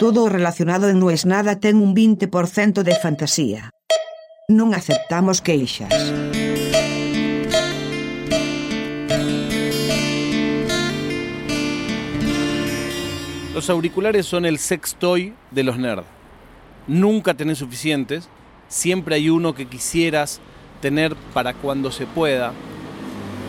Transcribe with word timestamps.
Todo 0.00 0.30
relacionado 0.30 0.88
en 0.88 0.98
No 0.98 1.10
es 1.10 1.26
Nada 1.26 1.60
ten 1.60 1.76
un 1.76 1.94
20% 1.94 2.80
de 2.80 2.96
fantasía. 2.96 3.68
Non 4.48 4.72
aceptamos 4.72 5.44
queixas. 5.44 5.92
Los 13.52 13.68
auriculares 13.68 14.24
son 14.24 14.48
el 14.48 14.56
sex 14.56 14.96
toy 14.96 15.36
de 15.52 15.68
los 15.68 15.76
nerds. 15.76 16.08
Nunca 16.88 17.36
tenés 17.36 17.60
suficientes, 17.60 18.32
siempre 18.72 19.16
hay 19.16 19.28
uno 19.28 19.52
que 19.52 19.68
quisieras 19.68 20.40
tener 20.80 21.12
para 21.36 21.52
cuando 21.52 21.92
se 21.92 22.08
pueda. 22.08 22.56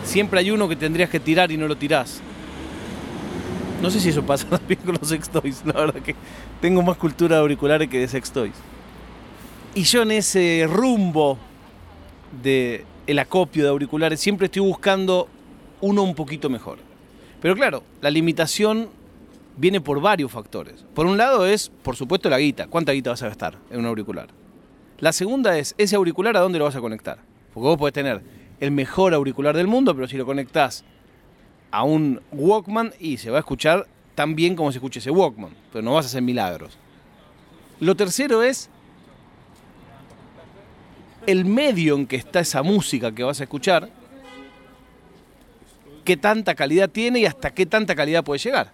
Siempre 0.04 0.40
hay 0.40 0.50
uno 0.50 0.68
que 0.68 0.76
tendrías 0.76 1.08
que 1.08 1.18
tirar 1.18 1.50
y 1.50 1.56
no 1.56 1.64
lo 1.64 1.80
tirás. 1.80 2.20
No 3.82 3.90
sé 3.90 3.98
si 3.98 4.10
eso 4.10 4.22
pasa 4.22 4.48
también 4.48 4.78
con 4.84 4.94
los 4.94 5.08
sex 5.08 5.28
toys, 5.28 5.60
la 5.66 5.72
verdad 5.72 6.00
que 6.00 6.14
tengo 6.60 6.82
más 6.82 6.96
cultura 6.96 7.34
de 7.34 7.42
auriculares 7.42 7.88
que 7.88 7.98
de 7.98 8.06
sex 8.06 8.30
toys. 8.30 8.54
Y 9.74 9.82
yo 9.82 10.02
en 10.02 10.12
ese 10.12 10.68
rumbo 10.70 11.36
de 12.44 12.84
el 13.08 13.18
acopio 13.18 13.64
de 13.64 13.70
auriculares 13.70 14.20
siempre 14.20 14.46
estoy 14.46 14.62
buscando 14.62 15.26
uno 15.80 16.04
un 16.04 16.14
poquito 16.14 16.48
mejor. 16.48 16.78
Pero 17.40 17.56
claro, 17.56 17.82
la 18.00 18.08
limitación 18.08 18.88
viene 19.56 19.80
por 19.80 20.00
varios 20.00 20.30
factores. 20.30 20.84
Por 20.94 21.06
un 21.06 21.16
lado 21.16 21.44
es, 21.44 21.68
por 21.82 21.96
supuesto, 21.96 22.30
la 22.30 22.38
guita. 22.38 22.68
¿Cuánta 22.68 22.92
guita 22.92 23.10
vas 23.10 23.22
a 23.24 23.26
gastar 23.26 23.58
en 23.68 23.80
un 23.80 23.86
auricular? 23.86 24.28
La 25.00 25.12
segunda 25.12 25.58
es, 25.58 25.74
ese 25.76 25.96
auricular 25.96 26.36
a 26.36 26.40
dónde 26.40 26.60
lo 26.60 26.66
vas 26.66 26.76
a 26.76 26.80
conectar. 26.80 27.18
Porque 27.52 27.66
vos 27.66 27.78
podés 27.78 27.94
tener 27.94 28.22
el 28.60 28.70
mejor 28.70 29.12
auricular 29.12 29.56
del 29.56 29.66
mundo, 29.66 29.92
pero 29.92 30.06
si 30.06 30.16
lo 30.16 30.24
conectás 30.24 30.84
a 31.72 31.82
un 31.82 32.20
Walkman 32.30 32.92
y 33.00 33.16
se 33.16 33.30
va 33.30 33.38
a 33.38 33.40
escuchar 33.40 33.88
tan 34.14 34.36
bien 34.36 34.54
como 34.54 34.70
se 34.70 34.78
escucha 34.78 35.00
ese 35.00 35.10
Walkman, 35.10 35.54
pero 35.72 35.82
no 35.82 35.94
vas 35.94 36.04
a 36.04 36.08
hacer 36.08 36.22
milagros. 36.22 36.78
Lo 37.80 37.96
tercero 37.96 38.42
es 38.42 38.68
el 41.26 41.44
medio 41.44 41.96
en 41.96 42.06
que 42.06 42.16
está 42.16 42.40
esa 42.40 42.62
música 42.62 43.12
que 43.12 43.24
vas 43.24 43.40
a 43.40 43.44
escuchar, 43.44 43.88
qué 46.04 46.16
tanta 46.16 46.54
calidad 46.54 46.90
tiene 46.90 47.20
y 47.20 47.26
hasta 47.26 47.52
qué 47.52 47.64
tanta 47.66 47.94
calidad 47.94 48.22
puede 48.22 48.38
llegar. 48.38 48.72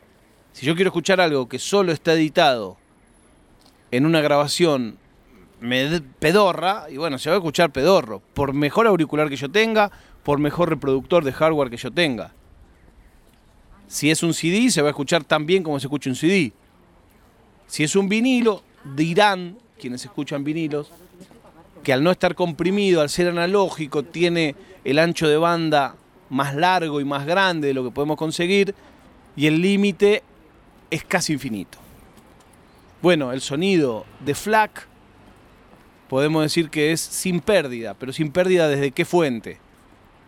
Si 0.52 0.66
yo 0.66 0.74
quiero 0.74 0.88
escuchar 0.88 1.20
algo 1.20 1.48
que 1.48 1.58
solo 1.58 1.92
está 1.92 2.14
editado 2.14 2.76
en 3.90 4.06
una 4.06 4.20
grabación 4.20 4.98
pedorra, 6.18 6.86
y 6.90 6.96
bueno, 6.96 7.18
se 7.18 7.30
va 7.30 7.36
a 7.36 7.38
escuchar 7.38 7.70
pedorro, 7.70 8.22
por 8.34 8.52
mejor 8.54 8.86
auricular 8.86 9.28
que 9.28 9.36
yo 9.36 9.50
tenga, 9.50 9.90
por 10.22 10.38
mejor 10.38 10.68
reproductor 10.68 11.24
de 11.24 11.32
hardware 11.32 11.70
que 11.70 11.76
yo 11.76 11.90
tenga. 11.90 12.32
Si 13.88 14.10
es 14.10 14.22
un 14.22 14.34
CD, 14.34 14.70
se 14.70 14.82
va 14.82 14.88
a 14.88 14.90
escuchar 14.90 15.24
tan 15.24 15.46
bien 15.46 15.62
como 15.62 15.80
se 15.80 15.86
escucha 15.86 16.10
un 16.10 16.16
CD. 16.16 16.52
Si 17.66 17.82
es 17.82 17.96
un 17.96 18.08
vinilo, 18.08 18.62
dirán 18.96 19.56
quienes 19.80 20.04
escuchan 20.04 20.44
vinilos, 20.44 20.90
que 21.82 21.92
al 21.92 22.02
no 22.02 22.10
estar 22.10 22.34
comprimido, 22.34 23.00
al 23.00 23.08
ser 23.08 23.28
analógico, 23.28 24.02
tiene 24.02 24.54
el 24.84 24.98
ancho 24.98 25.26
de 25.26 25.38
banda 25.38 25.96
más 26.28 26.54
largo 26.54 27.00
y 27.00 27.04
más 27.04 27.24
grande 27.26 27.68
de 27.68 27.74
lo 27.74 27.82
que 27.82 27.90
podemos 27.90 28.18
conseguir, 28.18 28.74
y 29.36 29.46
el 29.46 29.62
límite 29.62 30.22
es 30.90 31.04
casi 31.04 31.32
infinito. 31.32 31.78
Bueno, 33.00 33.32
el 33.32 33.40
sonido 33.40 34.04
de 34.20 34.34
FLAC 34.34 34.86
podemos 36.08 36.42
decir 36.42 36.68
que 36.68 36.92
es 36.92 37.00
sin 37.00 37.40
pérdida, 37.40 37.94
pero 37.94 38.12
sin 38.12 38.32
pérdida 38.32 38.68
desde 38.68 38.90
qué 38.90 39.04
fuente. 39.04 39.58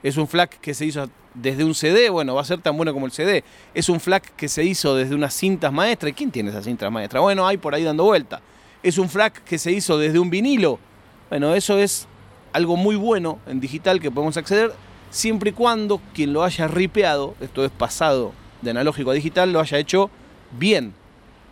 Es 0.02 0.16
un 0.16 0.26
FLAC 0.26 0.60
que 0.60 0.74
se 0.74 0.86
hizo 0.86 1.08
desde 1.34 1.64
un 1.64 1.74
CD, 1.74 2.10
bueno, 2.10 2.34
va 2.34 2.40
a 2.40 2.44
ser 2.44 2.60
tan 2.60 2.76
bueno 2.76 2.92
como 2.92 3.06
el 3.06 3.12
CD. 3.12 3.44
Es 3.74 3.88
un 3.88 4.00
FLAC 4.00 4.34
que 4.34 4.48
se 4.48 4.64
hizo 4.64 4.96
desde 4.96 5.14
unas 5.14 5.34
cintas 5.34 5.72
maestras. 5.72 6.12
¿Quién 6.16 6.30
tiene 6.30 6.50
esas 6.50 6.64
cintas 6.64 6.90
maestras? 6.90 7.22
Bueno, 7.22 7.46
hay 7.46 7.56
por 7.56 7.74
ahí 7.74 7.84
dando 7.84 8.04
vuelta. 8.04 8.40
Es 8.82 8.98
un 8.98 9.08
FLAC 9.08 9.44
que 9.44 9.58
se 9.58 9.72
hizo 9.72 9.98
desde 9.98 10.18
un 10.18 10.30
vinilo. 10.30 10.78
Bueno, 11.28 11.54
eso 11.54 11.78
es 11.78 12.08
algo 12.52 12.76
muy 12.76 12.96
bueno 12.96 13.38
en 13.46 13.60
digital 13.60 14.00
que 14.00 14.10
podemos 14.10 14.36
acceder 14.36 14.72
siempre 15.10 15.50
y 15.50 15.52
cuando 15.52 16.00
quien 16.14 16.32
lo 16.32 16.42
haya 16.44 16.66
ripeado, 16.68 17.34
esto 17.40 17.64
es 17.64 17.70
pasado 17.70 18.32
de 18.62 18.70
analógico 18.70 19.10
a 19.10 19.14
digital, 19.14 19.52
lo 19.52 19.60
haya 19.60 19.78
hecho 19.78 20.10
bien. 20.58 20.94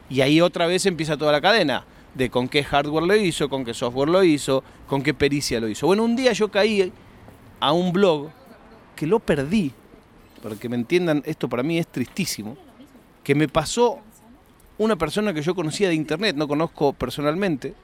Y 0.09 0.23
ahí 0.23 0.41
otra 0.41 0.67
vez 0.67 0.87
empieza 0.87 1.17
toda 1.17 1.33
la 1.33 1.41
cadena 1.41 1.85
de 2.15 2.31
con 2.31 2.49
qué 2.49 2.65
hardware 2.65 3.05
lo 3.05 3.17
hizo, 3.17 3.49
con 3.49 3.65
qué 3.65 3.75
software 3.75 4.09
lo 4.09 4.25
hizo, 4.25 4.65
con 4.87 5.03
qué 5.03 5.13
pericia 5.13 5.61
lo 5.61 5.69
hizo. 5.69 5.87
Bueno, 5.87 6.05
un 6.05 6.17
día 6.17 6.33
yo 6.33 6.51
caí 6.51 6.93
a 7.61 7.73
un 7.73 7.93
blog 7.93 8.29
que 8.97 9.07
lo 9.07 9.19
perdí, 9.19 9.73
para 10.43 10.57
que 10.57 10.69
me 10.69 10.77
entiendan, 10.77 11.23
esto 11.27 11.49
para 11.49 11.63
mí 11.63 11.79
es 11.79 11.87
tristísimo, 11.87 12.57
que 13.25 13.35
me 13.35 13.49
pasó 13.49 13.99
una 14.79 14.97
persona 14.97 15.35
que 15.35 15.43
yo 15.43 15.55
conocía 15.55 15.89
de 15.89 15.95
internet, 15.95 16.37
no 16.37 16.47
conozco 16.47 16.93
personalmente, 16.93 17.75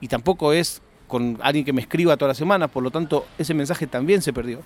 y 0.00 0.08
tampoco 0.08 0.52
es 0.52 0.80
con 1.08 1.38
alguien 1.42 1.64
que 1.64 1.72
me 1.72 1.80
escriba 1.80 2.16
toda 2.16 2.28
la 2.28 2.34
semana, 2.34 2.68
por 2.68 2.82
lo 2.82 2.90
tanto 2.90 3.26
ese 3.36 3.52
mensaje 3.54 3.86
también 3.86 4.22
se 4.22 4.32
perdió. 4.32 4.60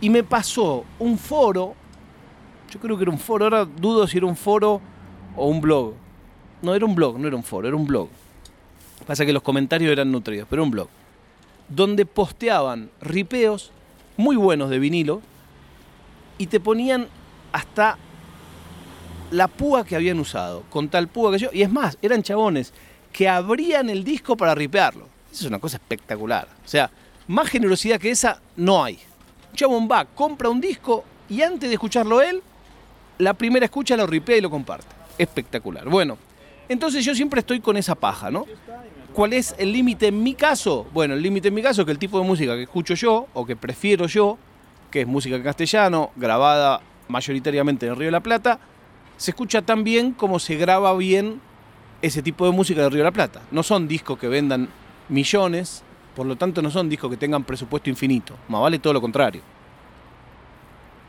Y 0.00 0.10
me 0.10 0.24
pasó 0.24 0.84
un 0.98 1.18
foro 1.18 1.74
yo 2.70 2.78
creo 2.78 2.96
que 2.96 3.02
era 3.02 3.10
un 3.10 3.18
foro, 3.18 3.44
ahora 3.44 3.64
dudo 3.64 4.06
si 4.06 4.16
era 4.16 4.26
un 4.26 4.36
foro 4.36 4.80
o 5.36 5.48
un 5.48 5.60
blog. 5.60 5.94
No, 6.62 6.74
era 6.74 6.86
un 6.86 6.94
blog, 6.94 7.18
no 7.18 7.26
era 7.26 7.36
un 7.36 7.42
foro, 7.42 7.66
era 7.66 7.76
un 7.76 7.86
blog. 7.86 8.08
Pasa 9.06 9.26
que 9.26 9.32
los 9.32 9.42
comentarios 9.42 9.90
eran 9.90 10.12
nutridos, 10.12 10.46
pero 10.48 10.62
un 10.62 10.70
blog. 10.70 10.88
Donde 11.70 12.04
posteaban 12.04 12.90
ripeos 13.00 13.70
muy 14.16 14.36
buenos 14.36 14.68
de 14.70 14.78
vinilo 14.78 15.22
y 16.36 16.46
te 16.46 16.60
ponían 16.60 17.08
hasta 17.52 17.96
la 19.30 19.48
púa 19.48 19.84
que 19.84 19.96
habían 19.96 20.18
usado, 20.18 20.64
con 20.70 20.88
tal 20.88 21.08
púa 21.08 21.32
que 21.32 21.38
yo. 21.38 21.50
Y 21.52 21.62
es 21.62 21.70
más, 21.70 21.96
eran 22.02 22.22
chabones 22.22 22.72
que 23.12 23.28
abrían 23.28 23.88
el 23.88 24.04
disco 24.04 24.36
para 24.36 24.54
ripearlo. 24.54 25.06
Eso 25.32 25.44
es 25.44 25.46
una 25.46 25.58
cosa 25.58 25.76
espectacular. 25.76 26.48
O 26.64 26.68
sea, 26.68 26.90
más 27.28 27.48
generosidad 27.48 28.00
que 28.00 28.10
esa 28.10 28.40
no 28.56 28.82
hay. 28.82 28.98
Un 29.50 29.56
chabón 29.56 29.88
va, 29.90 30.04
compra 30.04 30.48
un 30.48 30.60
disco 30.60 31.04
y 31.28 31.42
antes 31.42 31.68
de 31.68 31.74
escucharlo 31.74 32.20
él, 32.20 32.42
la 33.18 33.34
primera 33.34 33.66
escucha 33.66 33.96
lo 33.96 34.06
ripea 34.06 34.36
y 34.36 34.40
lo 34.40 34.50
comparte. 34.50 34.88
Espectacular. 35.18 35.88
Bueno, 35.88 36.18
entonces 36.68 37.04
yo 37.04 37.14
siempre 37.14 37.40
estoy 37.40 37.60
con 37.60 37.76
esa 37.76 37.94
paja, 37.94 38.30
¿no? 38.30 38.46
¿Cuál 39.14 39.32
es 39.32 39.54
el 39.58 39.72
límite 39.72 40.08
en 40.08 40.22
mi 40.22 40.34
caso? 40.34 40.86
Bueno, 40.92 41.14
el 41.14 41.22
límite 41.22 41.48
en 41.48 41.54
mi 41.54 41.62
caso 41.62 41.82
es 41.82 41.86
que 41.86 41.92
el 41.92 41.98
tipo 41.98 42.18
de 42.18 42.26
música 42.26 42.54
que 42.54 42.62
escucho 42.62 42.94
yo 42.94 43.26
o 43.34 43.44
que 43.44 43.56
prefiero 43.56 44.06
yo, 44.06 44.38
que 44.90 45.02
es 45.02 45.06
música 45.06 45.36
en 45.36 45.42
castellano, 45.42 46.10
grabada 46.16 46.80
mayoritariamente 47.08 47.86
en 47.86 47.96
Río 47.96 48.06
de 48.06 48.12
la 48.12 48.20
Plata, 48.20 48.60
se 49.16 49.32
escucha 49.32 49.62
tan 49.62 49.84
bien 49.84 50.12
como 50.12 50.38
se 50.38 50.56
graba 50.56 50.96
bien 50.96 51.40
ese 52.02 52.22
tipo 52.22 52.46
de 52.46 52.52
música 52.52 52.82
del 52.82 52.92
Río 52.92 53.00
de 53.00 53.04
la 53.04 53.12
Plata. 53.12 53.42
No 53.50 53.62
son 53.62 53.88
discos 53.88 54.18
que 54.18 54.28
vendan 54.28 54.68
millones, 55.08 55.82
por 56.14 56.26
lo 56.26 56.36
tanto 56.36 56.62
no 56.62 56.70
son 56.70 56.88
discos 56.88 57.10
que 57.10 57.16
tengan 57.16 57.44
presupuesto 57.44 57.90
infinito, 57.90 58.36
más 58.48 58.60
vale 58.62 58.78
todo 58.78 58.92
lo 58.92 59.00
contrario 59.00 59.42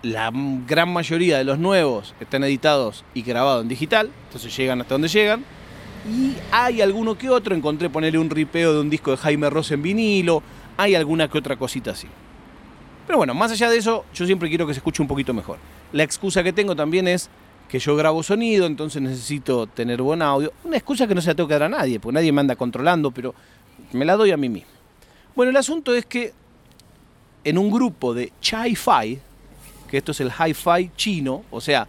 la 0.03 0.31
gran 0.67 0.91
mayoría 0.91 1.37
de 1.37 1.43
los 1.43 1.59
nuevos 1.59 2.15
están 2.19 2.43
editados 2.43 3.05
y 3.13 3.21
grabados 3.21 3.61
en 3.63 3.69
digital, 3.69 4.09
entonces 4.25 4.55
llegan 4.55 4.81
hasta 4.81 4.95
donde 4.95 5.07
llegan. 5.07 5.45
Y 6.09 6.35
hay 6.51 6.81
alguno 6.81 7.17
que 7.17 7.29
otro, 7.29 7.55
encontré 7.55 7.89
ponerle 7.89 8.19
un 8.19 8.29
ripeo 8.29 8.73
de 8.73 8.79
un 8.81 8.89
disco 8.89 9.11
de 9.11 9.17
Jaime 9.17 9.49
Ross 9.49 9.71
en 9.71 9.81
vinilo, 9.81 10.41
hay 10.77 10.95
alguna 10.95 11.27
que 11.27 11.37
otra 11.37 11.57
cosita 11.57 11.91
así. 11.91 12.07
Pero 13.05 13.17
bueno, 13.17 13.33
más 13.33 13.51
allá 13.51 13.69
de 13.69 13.77
eso, 13.77 14.05
yo 14.13 14.25
siempre 14.25 14.49
quiero 14.49 14.65
que 14.65 14.73
se 14.73 14.79
escuche 14.79 15.01
un 15.01 15.07
poquito 15.07 15.33
mejor. 15.33 15.57
La 15.91 16.03
excusa 16.03 16.43
que 16.43 16.53
tengo 16.53 16.75
también 16.75 17.07
es 17.07 17.29
que 17.69 17.79
yo 17.79 17.95
grabo 17.95 18.23
sonido, 18.23 18.65
entonces 18.65 19.01
necesito 19.01 19.67
tener 19.67 20.01
buen 20.01 20.21
audio. 20.21 20.51
Una 20.63 20.77
excusa 20.77 21.07
que 21.07 21.15
no 21.15 21.21
se 21.21 21.29
la 21.29 21.35
tengo 21.35 21.47
que 21.47 21.53
dar 21.53 21.63
a 21.63 21.69
nadie, 21.69 21.99
porque 21.99 22.15
nadie 22.15 22.31
me 22.31 22.41
anda 22.41 22.55
controlando, 22.55 23.11
pero 23.11 23.35
me 23.91 24.05
la 24.05 24.15
doy 24.15 24.31
a 24.31 24.37
mí 24.37 24.49
mismo. 24.49 24.71
Bueno, 25.35 25.51
el 25.51 25.57
asunto 25.57 25.93
es 25.93 26.05
que 26.05 26.33
en 27.43 27.57
un 27.57 27.71
grupo 27.71 28.13
de 28.13 28.31
Chi-Fi, 28.41 29.19
que 29.89 29.97
esto 29.97 30.11
es 30.11 30.21
el 30.21 30.31
hi-fi 30.31 30.91
chino, 30.95 31.43
o 31.51 31.61
sea, 31.61 31.87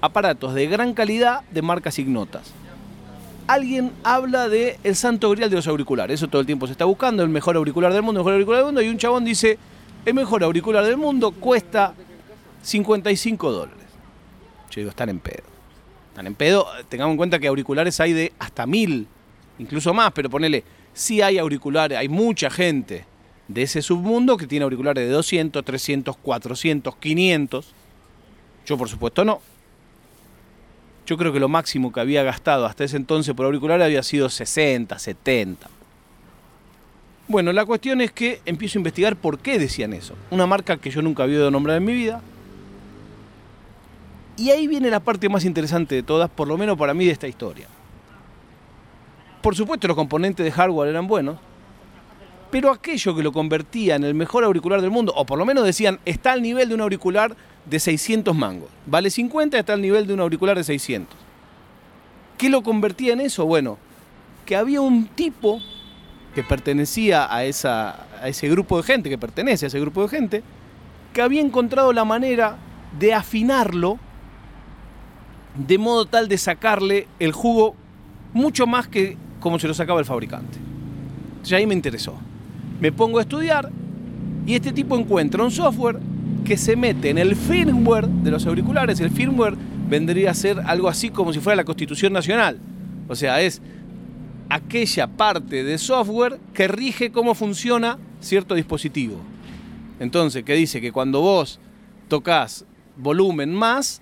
aparatos 0.00 0.54
de 0.54 0.66
gran 0.66 0.94
calidad 0.94 1.42
de 1.50 1.62
marcas 1.62 1.98
ignotas. 1.98 2.52
Alguien 3.46 3.92
habla 4.02 4.48
de 4.48 4.78
el 4.82 4.96
santo 4.96 5.30
grial 5.30 5.48
de 5.50 5.56
los 5.56 5.68
auriculares, 5.68 6.14
eso 6.14 6.28
todo 6.28 6.40
el 6.40 6.46
tiempo 6.46 6.66
se 6.66 6.72
está 6.72 6.84
buscando, 6.84 7.22
el 7.22 7.28
mejor 7.28 7.56
auricular 7.56 7.92
del 7.92 8.02
mundo, 8.02 8.20
el 8.20 8.24
mejor 8.24 8.32
auricular 8.34 8.58
del 8.58 8.66
mundo, 8.66 8.82
y 8.82 8.88
un 8.88 8.98
chabón 8.98 9.24
dice, 9.24 9.58
el 10.04 10.14
mejor 10.14 10.42
auricular 10.42 10.84
del 10.84 10.96
mundo 10.96 11.30
cuesta 11.30 11.94
55 12.62 13.52
dólares. 13.52 13.84
Yo 14.70 14.80
digo, 14.80 14.90
están 14.90 15.10
en 15.10 15.20
pedo. 15.20 15.44
Están 16.08 16.26
en 16.26 16.34
pedo, 16.34 16.66
tengamos 16.88 17.12
en 17.12 17.16
cuenta 17.18 17.38
que 17.38 17.46
auriculares 17.46 18.00
hay 18.00 18.12
de 18.12 18.32
hasta 18.38 18.66
mil, 18.66 19.06
incluso 19.58 19.94
más, 19.94 20.12
pero 20.12 20.28
ponele, 20.28 20.64
sí 20.92 21.22
hay 21.22 21.38
auriculares, 21.38 21.98
hay 21.98 22.08
mucha 22.08 22.50
gente 22.50 23.04
de 23.48 23.62
ese 23.62 23.82
submundo 23.82 24.36
que 24.36 24.46
tiene 24.46 24.64
auriculares 24.64 25.06
de 25.06 25.12
200, 25.12 25.64
300, 25.64 26.16
400, 26.16 26.96
500. 26.96 27.74
Yo 28.64 28.78
por 28.78 28.88
supuesto 28.88 29.24
no. 29.24 29.40
Yo 31.06 31.16
creo 31.16 31.32
que 31.32 31.40
lo 31.40 31.48
máximo 31.48 31.92
que 31.92 32.00
había 32.00 32.24
gastado 32.24 32.66
hasta 32.66 32.84
ese 32.84 32.96
entonces 32.96 33.32
por 33.34 33.46
auriculares 33.46 33.84
había 33.84 34.02
sido 34.02 34.28
60, 34.28 34.98
70. 34.98 35.68
Bueno, 37.28 37.52
la 37.52 37.64
cuestión 37.64 38.00
es 38.00 38.12
que 38.12 38.40
empiezo 38.44 38.78
a 38.78 38.80
investigar 38.80 39.16
por 39.16 39.38
qué 39.38 39.58
decían 39.58 39.92
eso. 39.92 40.14
Una 40.30 40.46
marca 40.46 40.76
que 40.76 40.90
yo 40.90 41.02
nunca 41.02 41.22
había 41.22 41.38
oído 41.38 41.50
nombrar 41.50 41.76
en 41.76 41.84
mi 41.84 41.92
vida. 41.92 42.20
Y 44.36 44.50
ahí 44.50 44.66
viene 44.66 44.90
la 44.90 45.00
parte 45.00 45.28
más 45.28 45.44
interesante 45.44 45.94
de 45.94 46.02
todas, 46.02 46.28
por 46.28 46.46
lo 46.46 46.58
menos 46.58 46.76
para 46.76 46.92
mí, 46.92 47.06
de 47.06 47.12
esta 47.12 47.26
historia. 47.26 47.68
Por 49.42 49.56
supuesto, 49.56 49.88
los 49.88 49.96
componentes 49.96 50.44
de 50.44 50.52
hardware 50.52 50.90
eran 50.90 51.06
buenos, 51.06 51.38
pero 52.50 52.70
aquello 52.70 53.14
que 53.14 53.22
lo 53.22 53.32
convertía 53.32 53.96
en 53.96 54.04
el 54.04 54.14
mejor 54.14 54.44
auricular 54.44 54.80
del 54.80 54.90
mundo, 54.90 55.12
o 55.16 55.24
por 55.26 55.38
lo 55.38 55.44
menos 55.44 55.64
decían, 55.64 55.98
está 56.04 56.32
al 56.32 56.42
nivel 56.42 56.68
de 56.68 56.74
un 56.74 56.80
auricular 56.80 57.36
de 57.64 57.80
600 57.80 58.34
mangos. 58.34 58.68
Vale 58.86 59.10
50, 59.10 59.58
está 59.58 59.72
al 59.72 59.82
nivel 59.82 60.06
de 60.06 60.14
un 60.14 60.20
auricular 60.20 60.56
de 60.56 60.64
600. 60.64 61.16
¿Qué 62.38 62.48
lo 62.48 62.62
convertía 62.62 63.12
en 63.12 63.20
eso? 63.20 63.46
Bueno, 63.46 63.78
que 64.44 64.56
había 64.56 64.80
un 64.80 65.06
tipo 65.06 65.60
que 66.34 66.42
pertenecía 66.42 67.34
a, 67.34 67.44
esa, 67.44 68.06
a 68.22 68.28
ese 68.28 68.48
grupo 68.48 68.76
de 68.76 68.82
gente, 68.82 69.08
que 69.08 69.18
pertenece 69.18 69.66
a 69.66 69.68
ese 69.68 69.80
grupo 69.80 70.02
de 70.02 70.08
gente, 70.08 70.42
que 71.12 71.22
había 71.22 71.40
encontrado 71.40 71.92
la 71.92 72.04
manera 72.04 72.58
de 72.98 73.14
afinarlo 73.14 73.98
de 75.56 75.78
modo 75.78 76.06
tal 76.06 76.28
de 76.28 76.38
sacarle 76.38 77.08
el 77.18 77.32
jugo 77.32 77.74
mucho 78.32 78.66
más 78.66 78.86
que 78.86 79.16
como 79.40 79.58
se 79.58 79.66
lo 79.66 79.74
sacaba 79.74 80.00
el 80.00 80.06
fabricante. 80.06 80.58
Entonces 81.36 81.52
ahí 81.54 81.66
me 81.66 81.74
interesó. 81.74 82.14
Me 82.80 82.92
pongo 82.92 83.18
a 83.18 83.22
estudiar 83.22 83.70
y 84.46 84.54
este 84.54 84.72
tipo 84.72 84.96
encuentra 84.96 85.42
un 85.42 85.50
software 85.50 85.98
que 86.44 86.56
se 86.56 86.76
mete 86.76 87.10
en 87.10 87.18
el 87.18 87.34
firmware 87.34 88.06
de 88.06 88.30
los 88.30 88.46
auriculares. 88.46 89.00
El 89.00 89.10
firmware 89.10 89.56
vendría 89.88 90.30
a 90.30 90.34
ser 90.34 90.60
algo 90.66 90.88
así 90.88 91.10
como 91.10 91.32
si 91.32 91.40
fuera 91.40 91.56
la 91.56 91.64
Constitución 91.64 92.12
Nacional. 92.12 92.58
O 93.08 93.16
sea, 93.16 93.40
es 93.40 93.60
aquella 94.48 95.06
parte 95.06 95.64
de 95.64 95.78
software 95.78 96.38
que 96.54 96.68
rige 96.68 97.10
cómo 97.10 97.34
funciona 97.34 97.98
cierto 98.20 98.54
dispositivo. 98.54 99.16
Entonces, 99.98 100.44
que 100.44 100.54
dice 100.54 100.80
que 100.80 100.92
cuando 100.92 101.20
vos 101.20 101.58
tocas 102.08 102.64
volumen 102.96 103.54
más, 103.54 104.00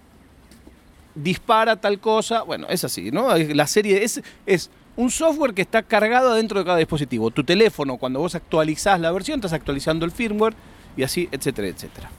dispara 1.14 1.76
tal 1.80 2.00
cosa. 2.00 2.42
Bueno, 2.42 2.66
es 2.68 2.84
así, 2.84 3.10
¿no? 3.10 3.36
La 3.36 3.66
serie 3.66 4.04
es, 4.04 4.22
es 4.46 4.70
un 4.96 5.10
software 5.10 5.54
que 5.54 5.62
está 5.62 5.82
cargado 5.82 6.34
dentro 6.34 6.58
de 6.58 6.64
cada 6.64 6.78
dispositivo. 6.78 7.30
Tu 7.30 7.44
teléfono, 7.44 7.96
cuando 7.96 8.20
vos 8.20 8.34
actualizás 8.34 9.00
la 9.00 9.10
versión, 9.10 9.38
estás 9.38 9.52
actualizando 9.52 10.04
el 10.04 10.12
firmware 10.12 10.54
y 10.96 11.02
así, 11.02 11.28
etcétera, 11.32 11.68
etcétera. 11.68 12.10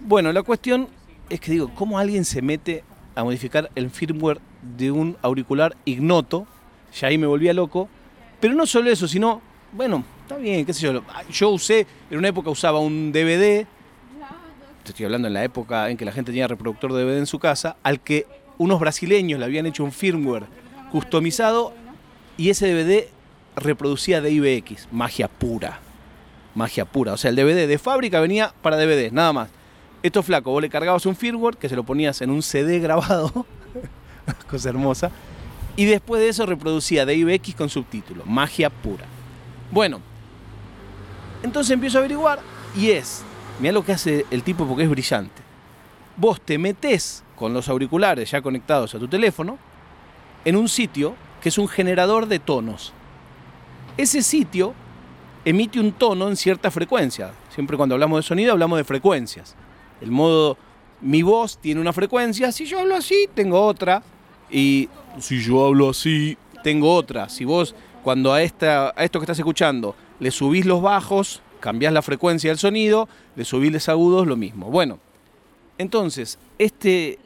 Bueno, 0.00 0.32
la 0.32 0.42
cuestión 0.42 0.88
es 1.30 1.40
que 1.40 1.52
digo, 1.52 1.70
¿cómo 1.74 1.98
alguien 1.98 2.24
se 2.24 2.42
mete 2.42 2.84
a 3.14 3.22
modificar 3.22 3.70
el 3.74 3.90
firmware 3.90 4.40
de 4.76 4.90
un 4.90 5.16
auricular 5.22 5.76
ignoto? 5.84 6.46
Ya 7.00 7.08
ahí 7.08 7.18
me 7.18 7.26
volvía 7.26 7.52
loco. 7.52 7.88
Pero 8.40 8.54
no 8.54 8.66
solo 8.66 8.90
eso, 8.90 9.08
sino, 9.08 9.40
bueno, 9.72 10.04
está 10.22 10.36
bien, 10.36 10.66
qué 10.66 10.74
sé 10.74 10.80
yo. 10.82 11.02
Yo 11.30 11.50
usé, 11.50 11.86
en 12.10 12.18
una 12.18 12.28
época 12.28 12.50
usaba 12.50 12.80
un 12.80 13.12
DVD, 13.12 13.66
estoy 14.84 15.06
hablando 15.06 15.28
en 15.28 15.34
la 15.34 15.44
época 15.44 15.88
en 15.88 15.96
que 15.96 16.04
la 16.04 16.12
gente 16.12 16.30
tenía 16.30 16.46
reproductor 16.46 16.92
de 16.92 17.04
DVD 17.04 17.18
en 17.18 17.26
su 17.26 17.38
casa, 17.38 17.76
al 17.82 18.00
que 18.00 18.26
unos 18.58 18.78
brasileños 18.78 19.38
le 19.38 19.46
habían 19.46 19.66
hecho 19.66 19.82
un 19.82 19.92
firmware 19.92 20.44
customizado 20.90 21.72
y 22.36 22.50
ese 22.50 22.66
DVD 22.66 23.08
reproducía 23.56 24.20
DivX, 24.20 24.88
magia 24.90 25.28
pura. 25.28 25.78
Magia 26.54 26.84
pura. 26.84 27.12
O 27.12 27.16
sea, 27.16 27.30
el 27.30 27.36
DVD 27.36 27.66
de 27.66 27.78
fábrica 27.78 28.20
venía 28.20 28.52
para 28.62 28.76
DVD, 28.76 29.10
nada 29.12 29.32
más. 29.32 29.48
Esto 30.02 30.22
flaco, 30.22 30.50
vos 30.50 30.62
le 30.62 30.68
cargabas 30.68 31.06
un 31.06 31.16
firmware 31.16 31.56
que 31.56 31.68
se 31.68 31.76
lo 31.76 31.84
ponías 31.84 32.20
en 32.20 32.30
un 32.30 32.42
CD 32.42 32.78
grabado, 32.80 33.46
cosa 34.50 34.68
hermosa, 34.68 35.10
y 35.76 35.86
después 35.86 36.20
de 36.20 36.28
eso 36.28 36.46
reproducía 36.46 37.06
DivX 37.06 37.54
con 37.54 37.68
subtítulo, 37.68 38.24
magia 38.26 38.70
pura. 38.70 39.06
Bueno, 39.70 40.00
entonces 41.42 41.72
empiezo 41.72 41.98
a 41.98 42.00
averiguar 42.00 42.40
y 42.76 42.90
es, 42.90 43.22
mira 43.60 43.72
lo 43.72 43.84
que 43.84 43.92
hace 43.92 44.26
el 44.30 44.42
tipo 44.42 44.66
porque 44.66 44.84
es 44.84 44.90
brillante. 44.90 45.42
Vos 46.16 46.40
te 46.40 46.58
metés 46.58 47.24
con 47.34 47.52
los 47.52 47.68
auriculares 47.68 48.30
ya 48.30 48.40
conectados 48.40 48.94
a 48.94 48.98
tu 48.98 49.08
teléfono 49.08 49.58
en 50.44 50.56
un 50.56 50.68
sitio 50.68 51.16
que 51.44 51.50
es 51.50 51.58
un 51.58 51.68
generador 51.68 52.26
de 52.26 52.38
tonos. 52.38 52.94
Ese 53.98 54.22
sitio 54.22 54.72
emite 55.44 55.78
un 55.78 55.92
tono 55.92 56.26
en 56.26 56.36
cierta 56.36 56.70
frecuencia. 56.70 57.32
Siempre 57.54 57.76
cuando 57.76 57.94
hablamos 57.94 58.20
de 58.20 58.22
sonido 58.22 58.52
hablamos 58.52 58.78
de 58.78 58.84
frecuencias. 58.84 59.54
El 60.00 60.10
modo, 60.10 60.56
mi 61.02 61.20
voz 61.20 61.58
tiene 61.58 61.82
una 61.82 61.92
frecuencia, 61.92 62.50
si 62.50 62.64
yo 62.64 62.80
hablo 62.80 62.96
así, 62.96 63.28
tengo 63.34 63.60
otra. 63.60 64.02
Y 64.50 64.88
si 65.20 65.42
yo 65.42 65.66
hablo 65.66 65.90
así, 65.90 66.38
tengo 66.62 66.94
otra. 66.94 67.28
Si 67.28 67.44
vos, 67.44 67.74
cuando 68.02 68.32
a, 68.32 68.40
esta, 68.40 68.94
a 68.96 69.04
esto 69.04 69.18
que 69.18 69.24
estás 69.24 69.38
escuchando, 69.38 69.94
le 70.20 70.30
subís 70.30 70.64
los 70.64 70.80
bajos, 70.80 71.42
cambiás 71.60 71.92
la 71.92 72.00
frecuencia 72.00 72.48
del 72.48 72.58
sonido, 72.58 73.06
le 73.36 73.44
subís 73.44 73.70
los 73.70 73.86
agudos, 73.90 74.26
lo 74.26 74.36
mismo. 74.36 74.70
Bueno, 74.70 74.98
entonces, 75.76 76.38
este 76.56 77.18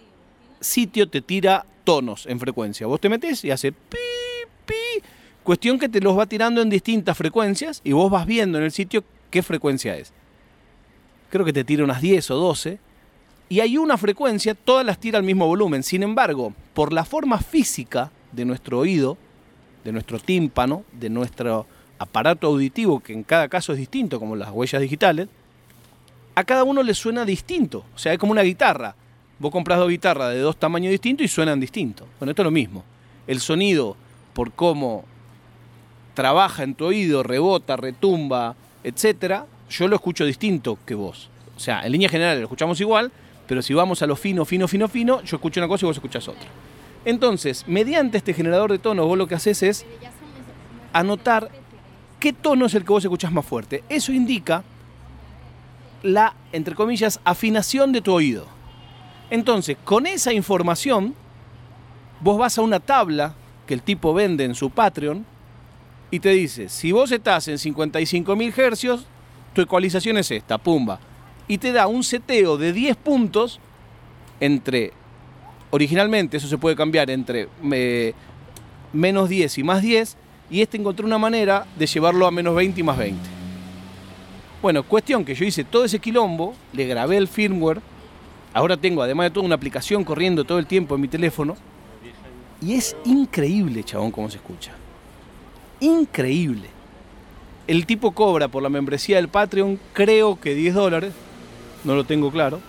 sitio 0.59 1.09
te 1.09 1.21
tira 1.21 1.67
tonos 1.89 2.27
en 2.27 2.39
frecuencia. 2.39 2.87
Vos 2.87 3.01
te 3.01 3.09
metes 3.09 3.43
y 3.45 3.51
hace 3.51 3.73
pi, 3.73 3.97
pi. 4.67 5.03
Cuestión 5.43 5.79
que 5.79 5.89
te 5.89 6.03
los 6.03 6.19
va 6.19 6.27
tirando 6.27 6.61
en 6.61 6.69
distintas 6.69 7.17
frecuencias 7.17 7.81
y 7.83 7.93
vos 7.93 8.11
vas 8.11 8.27
viendo 8.27 8.59
en 8.59 8.65
el 8.65 8.73
sitio 8.73 9.03
qué 9.31 9.43
frecuencia 9.43 9.97
es 9.97 10.13
creo 11.31 11.45
que 11.45 11.53
te 11.53 11.65
tira 11.65 11.85
unas 11.85 12.01
10 12.01 12.31
o 12.31 12.37
12, 12.37 12.79
y 13.51 13.61
hay 13.61 13.79
una 13.79 13.97
frecuencia, 13.97 14.55
todas 14.55 14.85
las 14.85 14.99
tira 14.99 15.19
al 15.19 15.25
mismo 15.25 15.47
volumen. 15.47 15.83
Sin 15.83 16.03
embargo, 16.03 16.53
por 16.75 16.93
la 16.93 17.05
forma 17.05 17.39
física 17.39 18.11
de 18.33 18.45
nuestro 18.45 18.79
oído, 18.79 19.17
de 19.85 19.93
nuestro 19.93 20.19
tímpano, 20.19 20.85
de 20.93 21.09
nuestro 21.09 21.67
aparato 21.99 22.47
auditivo, 22.47 23.01
que 23.01 23.15
en 23.15 23.23
cada 23.23 23.49
caso 23.49 23.73
es 23.73 23.79
distinto, 23.79 24.21
como 24.21 24.37
las 24.37 24.51
huellas 24.51 24.83
digitales, 24.83 25.29
a 26.35 26.45
cada 26.45 26.63
uno 26.65 26.83
le 26.83 26.95
suena 26.95 27.25
distinto. 27.25 27.85
O 27.95 27.99
sea, 27.99 28.13
es 28.13 28.19
como 28.19 28.33
una 28.33 28.43
guitarra. 28.43 28.95
Vos 29.39 29.53
compras 29.53 29.79
dos 29.79 29.89
guitarras 29.89 30.33
de 30.35 30.41
dos 30.41 30.57
tamaños 30.57 30.91
distintos 30.91 31.25
y 31.25 31.29
suenan 31.29 31.61
distintos. 31.61 32.07
Bueno, 32.19 32.31
esto 32.31 32.43
es 32.43 32.45
lo 32.45 32.51
mismo. 32.51 32.85
El 33.27 33.41
sonido, 33.41 33.97
por 34.33 34.53
cómo 34.53 35.05
trabaja 36.15 36.65
en 36.65 36.75
tu 36.75 36.87
oído, 36.87 37.23
rebota, 37.23 37.77
retumba, 37.77 38.57
etcétera, 38.83 39.47
yo 39.71 39.87
lo 39.87 39.97
escucho 39.97 40.25
distinto 40.25 40.79
que 40.85 40.95
vos. 40.95 41.31
O 41.57 41.61
sea, 41.61 41.83
en 41.85 41.93
línea 41.93 42.09
general 42.09 42.39
lo 42.39 42.45
escuchamos 42.45 42.81
igual, 42.81 43.13
pero 43.47 43.63
si 43.63 43.75
vamos 43.75 44.03
a 44.03 44.07
lo 44.07 44.17
fino, 44.17 44.45
fino, 44.45 44.67
fino, 44.67 44.89
fino, 44.89 45.23
yo 45.23 45.37
escucho 45.37 45.61
una 45.61 45.69
cosa 45.69 45.85
y 45.85 45.89
vos 45.89 45.97
escuchas 45.97 46.27
otra. 46.27 46.49
Entonces, 47.05 47.65
mediante 47.69 48.19
este 48.19 48.35
generador 48.35 48.73
de 48.73 48.79
tonos, 48.79 49.07
vos 49.07 49.17
lo 49.17 49.29
que 49.29 49.37
haces 49.37 49.63
es 49.63 49.87
anotar 50.93 51.51
qué 52.19 52.33
tono 52.33 52.67
es 52.67 52.75
el 52.75 52.83
que 52.83 52.93
vos 52.93 53.05
escuchás 53.05 53.31
más 53.31 53.47
fuerte. 53.47 53.85
Eso 53.89 54.13
indica 54.13 54.65
la, 56.03 56.35
entre 56.53 56.75
comillas, 56.75 57.21
afinación 57.25 57.93
de 57.93 58.01
tu 58.01 58.13
oído. 58.13 58.58
Entonces, 59.31 59.77
con 59.85 60.07
esa 60.07 60.33
información, 60.33 61.15
vos 62.21 62.39
vas 62.39 62.59
a 62.59 62.63
una 62.63 62.81
tabla 62.81 63.35
que 63.67 63.75
el 63.75 63.83
tipo 63.83 64.15
vende 64.15 64.45
en 64.45 64.55
su 64.55 64.71
Patreon 64.71 65.25
y 66.11 66.21
te 66.21 66.31
dice, 66.31 66.69
si 66.69 66.93
vos 66.93 67.13
estás 67.13 67.49
en 67.49 67.57
55.000 67.57 68.59
hercios, 68.59 69.07
tu 69.53 69.61
ecualización 69.61 70.17
es 70.17 70.31
esta, 70.31 70.57
pumba. 70.57 70.99
Y 71.47 71.59
te 71.59 71.73
da 71.73 71.87
un 71.87 72.03
seteo 72.03 72.57
de 72.57 72.73
10 72.73 72.97
puntos 72.97 73.61
entre, 74.41 74.93
originalmente 75.71 76.39
eso 76.39 76.49
se 76.49 76.57
puede 76.57 76.77
cambiar 76.77 77.11
entre 77.11 77.49
eh, 77.73 78.15
menos 78.93 79.29
10 79.29 79.59
y 79.59 79.63
más 79.63 79.83
10, 79.83 80.17
y 80.51 80.63
este 80.63 80.79
encontró 80.79 81.07
una 81.07 81.19
manera 81.19 81.67
de 81.79 81.87
llevarlo 81.87 82.27
a 82.27 82.31
menos 82.31 82.55
20 82.55 82.81
y 82.81 82.83
más 82.83 82.97
20. 82.97 83.21
Bueno, 84.63 84.83
cuestión 84.83 85.25
que 85.25 85.35
yo 85.35 85.45
hice 85.45 85.65
todo 85.65 85.85
ese 85.85 85.99
quilombo, 85.99 86.55
le 86.73 86.87
grabé 86.87 87.19
el 87.19 87.29
firmware, 87.29 87.81
ahora 88.59 88.77
tengo 88.77 89.03
además 89.03 89.27
de 89.27 89.31
todo 89.31 89.45
una 89.45 89.55
aplicación 89.55 90.03
corriendo 90.03 90.45
todo 90.45 90.59
el 90.59 90.67
tiempo 90.67 90.97
en 90.97 91.01
mi 91.01 91.07
teléfono, 91.07 91.57
y 92.61 92.75
es 92.75 92.97
increíble, 93.05 93.85
chabón, 93.85 94.11
cómo 94.11 94.29
se 94.29 94.39
escucha. 94.39 94.73
Increíble. 95.79 96.69
El 97.69 97.87
tipo 97.87 98.11
cobra 98.11 98.49
por 98.49 98.61
la 98.63 98.69
membresía 98.69 99.17
del 99.17 99.29
Patreon, 99.29 99.79
creo 99.93 100.41
que 100.41 100.57
10 100.57 100.75
dólares, 100.75 101.13
no 101.85 101.95
lo 101.95 102.03
tengo 102.03 102.33
claro. 102.33 102.61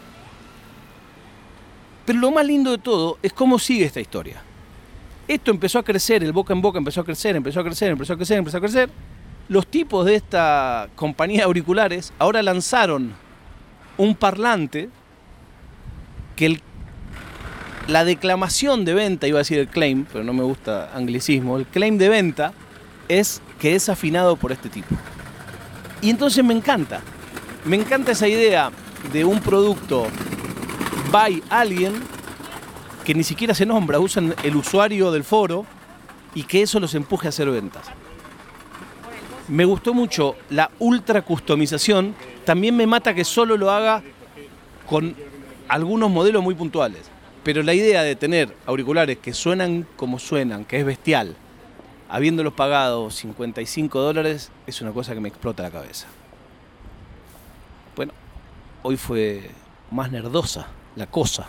Pero 2.06 2.20
lo 2.20 2.30
más 2.30 2.46
lindo 2.46 2.70
de 2.70 2.78
todo 2.78 3.18
es 3.24 3.34
cómo 3.34 3.58
sigue 3.58 3.86
esta 3.86 4.00
historia. 4.00 4.44
Esto 5.28 5.50
empezó 5.50 5.80
a 5.80 5.84
crecer, 5.84 6.24
el 6.24 6.34
boca 6.34 6.54
en 6.54 6.62
boca 6.62 6.78
empezó 6.78 7.02
a 7.02 7.06
crecer, 7.06 7.36
empezó 7.36 7.62
a 7.62 7.64
crecer, 7.64 7.92
empezó 7.92 8.14
a 8.14 8.16
crecer, 8.16 8.38
empezó 8.38 8.58
a 8.58 8.62
crecer. 8.62 8.90
Los 9.48 9.66
tipos 9.66 10.06
de 10.06 10.14
esta 10.14 10.88
compañía 10.96 11.40
de 11.40 11.44
auriculares 11.46 12.14
ahora 12.20 12.44
lanzaron 12.44 13.14
un 13.98 14.14
parlante 14.14 14.90
que 16.40 16.62
la 17.90 18.06
declamación 18.06 18.86
de 18.86 18.94
venta, 18.94 19.28
iba 19.28 19.40
a 19.40 19.42
decir 19.44 19.60
el 19.60 19.68
claim, 19.68 20.06
pero 20.10 20.24
no 20.24 20.32
me 20.32 20.44
gusta 20.44 20.90
anglicismo, 20.96 21.58
el 21.58 21.66
claim 21.66 21.98
de 21.98 22.08
venta 22.08 22.54
es 23.10 23.42
que 23.60 23.76
es 23.76 23.90
afinado 23.90 24.38
por 24.38 24.54
este 24.54 24.70
tipo. 24.70 24.96
Y 26.02 26.10
entonces 26.10 26.42
me 26.46 26.54
encanta, 26.54 27.02
me 27.66 27.76
encanta 27.76 28.14
esa 28.14 28.26
idea 28.26 28.72
de 29.12 29.26
un 29.26 29.42
producto 29.42 30.08
by 31.12 31.44
alguien 31.50 31.92
que 33.04 33.14
ni 33.14 33.26
siquiera 33.26 33.54
se 33.54 33.66
nombra, 33.66 34.00
usan 34.00 34.34
el 34.42 34.56
usuario 34.56 35.12
del 35.12 35.26
foro 35.26 35.66
y 36.36 36.44
que 36.44 36.62
eso 36.62 36.80
los 36.80 36.96
empuje 36.96 37.28
a 37.28 37.30
hacer 37.30 37.52
ventas. 37.52 37.86
Me 39.50 39.66
gustó 39.66 39.94
mucho 39.94 40.38
la 40.52 40.72
ultra 40.80 41.22
customización, 41.22 42.16
también 42.46 42.78
me 42.78 42.88
mata 42.88 43.14
que 43.14 43.26
solo 43.26 43.58
lo 43.58 43.72
haga 43.72 44.02
con 44.88 45.14
algunos 45.70 46.10
modelos 46.10 46.44
muy 46.44 46.56
puntuales. 46.56 47.10
Pero 47.44 47.64
la 47.64 47.74
idea 47.74 48.04
de 48.04 48.16
tener 48.16 48.54
auriculares 48.66 49.18
que 49.18 49.34
suenan 49.34 49.88
como 49.96 50.20
suenan, 50.20 50.66
que 50.66 50.80
es 50.80 50.86
bestial, 50.86 51.36
habiéndolos 52.10 52.54
pagado 52.54 53.10
55 53.10 54.00
dólares, 54.02 54.52
es 54.68 54.82
una 54.82 54.92
cosa 54.92 55.14
que 55.14 55.22
me 55.22 55.30
explota 55.30 55.64
la 55.64 55.72
cabeza. 55.72 56.08
Bueno, 57.96 58.12
hoy 58.84 58.98
fue 58.98 59.50
más 59.92 60.12
nerdosa 60.12 60.68
la 60.96 61.08
cosa. 61.08 61.48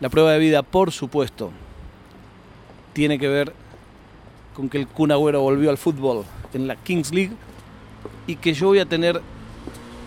La 0.00 0.10
prueba 0.10 0.32
de 0.32 0.38
vida, 0.38 0.62
por 0.62 0.92
supuesto, 0.92 1.50
tiene 2.92 3.18
que 3.18 3.28
ver 3.28 3.54
con 4.54 4.68
que 4.68 4.78
el 4.78 4.86
Kun 4.86 5.12
Agüero 5.12 5.40
volvió 5.40 5.70
al 5.70 5.78
fútbol 5.78 6.24
en 6.52 6.66
la 6.66 6.76
Kings 6.76 7.12
League 7.12 7.32
y 8.26 8.36
que 8.36 8.54
yo 8.54 8.68
voy 8.68 8.80
a 8.80 8.86
tener 8.86 9.20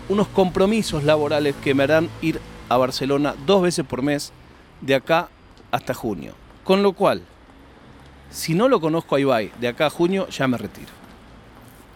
unos 0.08 0.28
compromisos 0.28 1.04
laborales 1.04 1.54
que 1.62 1.74
me 1.74 1.84
harán 1.84 2.08
ir 2.22 2.40
a 2.68 2.76
Barcelona 2.76 3.34
dos 3.46 3.62
veces 3.62 3.84
por 3.84 4.02
mes 4.02 4.32
de 4.80 4.94
acá 4.94 5.28
hasta 5.70 5.94
junio. 5.94 6.34
Con 6.64 6.82
lo 6.82 6.92
cual, 6.92 7.22
si 8.30 8.54
no 8.54 8.68
lo 8.68 8.80
conozco 8.80 9.16
a 9.16 9.20
Ibai 9.20 9.52
de 9.60 9.68
acá 9.68 9.86
a 9.86 9.90
junio, 9.90 10.28
ya 10.28 10.46
me 10.48 10.58
retiro. 10.58 10.90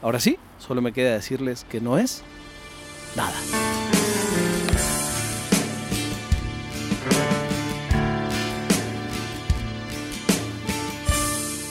Ahora 0.03 0.21
sí, 0.21 0.39
solo 0.59 0.83
me 0.83 0.93
queda 0.93 1.13
decirles 1.13 1.65
que 1.69 1.81
no 1.81 1.99
es 1.99 2.23
nada. 3.17 3.37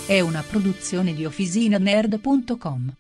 È 0.08 0.20
una 0.20 0.44
produzione 0.44 1.14
di 1.14 1.26
OfficinaNerd.com. 1.26 2.94